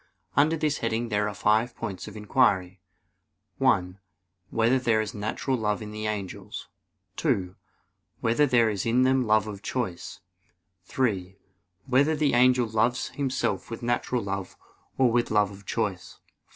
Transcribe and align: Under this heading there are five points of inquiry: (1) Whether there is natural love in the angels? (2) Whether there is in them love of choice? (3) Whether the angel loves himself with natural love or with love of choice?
Under 0.35 0.57
this 0.57 0.79
heading 0.79 1.09
there 1.09 1.29
are 1.29 1.35
five 1.35 1.75
points 1.75 2.07
of 2.07 2.17
inquiry: 2.17 2.81
(1) 3.59 3.99
Whether 4.49 4.79
there 4.79 4.99
is 4.99 5.13
natural 5.13 5.55
love 5.55 5.79
in 5.79 5.91
the 5.91 6.07
angels? 6.07 6.67
(2) 7.17 7.55
Whether 8.19 8.47
there 8.47 8.67
is 8.71 8.83
in 8.83 9.03
them 9.03 9.27
love 9.27 9.45
of 9.45 9.61
choice? 9.61 10.19
(3) 10.85 11.37
Whether 11.85 12.15
the 12.15 12.33
angel 12.33 12.67
loves 12.67 13.09
himself 13.09 13.69
with 13.69 13.83
natural 13.83 14.23
love 14.23 14.57
or 14.97 15.11
with 15.11 15.29
love 15.29 15.51
of 15.51 15.67
choice? 15.67 16.17